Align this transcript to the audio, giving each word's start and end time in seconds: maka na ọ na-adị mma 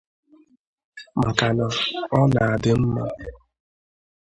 maka 1.19 1.47
na 1.57 1.65
ọ 2.17 2.21
na-adị 2.33 2.71
mma 2.81 3.03